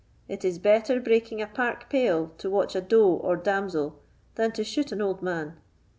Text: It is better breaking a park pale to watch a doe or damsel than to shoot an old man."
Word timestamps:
It 0.27 0.43
is 0.43 0.57
better 0.57 0.99
breaking 0.99 1.43
a 1.43 1.45
park 1.45 1.87
pale 1.87 2.31
to 2.39 2.49
watch 2.49 2.73
a 2.75 2.81
doe 2.81 3.19
or 3.21 3.35
damsel 3.37 3.99
than 4.33 4.51
to 4.53 4.63
shoot 4.63 4.91
an 4.91 4.99
old 4.99 5.21
man." 5.21 5.57